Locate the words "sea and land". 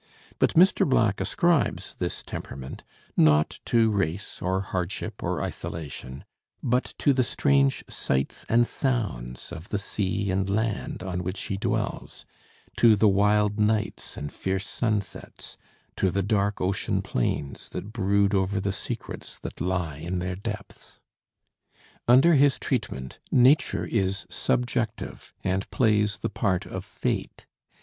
9.77-11.03